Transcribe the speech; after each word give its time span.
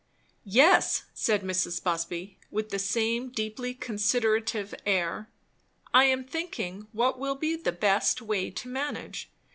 "Yes!" 0.45 1.03
said 1.13 1.43
Mrs. 1.43 1.83
Busby, 1.83 2.39
with 2.49 2.71
the 2.71 2.79
same 2.79 3.29
deeply 3.29 3.75
considerative 3.75 4.73
air. 4.83 5.29
"I 5.93 6.05
am 6.05 6.23
thinking 6.23 6.87
what 6.91 7.19
will 7.19 7.35
be 7.35 7.55
the 7.55 7.71
best 7.71 8.19
way 8.19 8.49
to 8.49 8.67
manage. 8.67 9.29